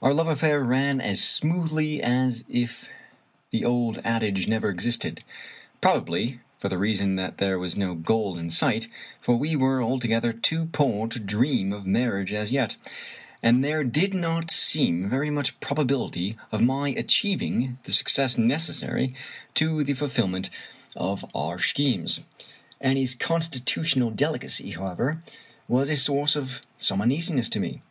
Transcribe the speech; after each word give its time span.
Our 0.00 0.14
love 0.14 0.28
affair 0.28 0.64
ran 0.64 0.98
as 0.98 1.22
smoothly 1.22 2.02
as 2.02 2.42
if 2.48 2.88
the 3.50 3.66
old 3.66 3.98
adage 4.02 4.48
never 4.48 4.70
existed; 4.70 5.22
probably 5.82 6.40
for 6.58 6.70
the 6.70 6.78
reason 6.78 7.16
that 7.16 7.36
there 7.36 7.58
was 7.58 7.76
no 7.76 7.94
goal 7.94 8.38
in 8.38 8.48
sight, 8.48 8.88
for 9.20 9.36
we 9.36 9.54
were 9.54 9.82
altogether 9.82 10.32
too 10.32 10.70
poor 10.72 11.06
to 11.08 11.20
dream 11.20 11.70
of 11.70 11.84
marriage 11.86 12.32
as 12.32 12.50
yet, 12.50 12.76
and 13.42 13.62
there 13.62 13.84
did 13.84 14.14
not 14.14 14.50
seem 14.50 15.10
very 15.10 15.28
much 15.28 15.60
prob 15.60 15.78
ability 15.80 16.34
of 16.50 16.62
my 16.62 16.88
achieving 16.88 17.76
the 17.84 17.92
success 17.92 18.38
necessary 18.38 19.14
to 19.52 19.84
the 19.84 19.92
ful 19.92 20.08
fillment 20.08 20.48
of 20.96 21.30
our 21.34 21.58
schemes. 21.60 22.20
Annie's 22.80 23.14
constitutional 23.14 24.10
delicacy, 24.12 24.70
however, 24.70 25.20
was 25.68 25.90
a 25.90 25.98
source 25.98 26.36
of 26.36 26.62
some 26.78 27.02
uneasiness 27.02 27.50
to 27.50 27.60
me. 27.60 27.82